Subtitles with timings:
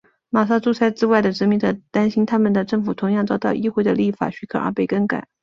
[0.31, 5.27] 马萨诸塞之外的殖民者担心他们的政府同样遭到议会的立法许可而被更改。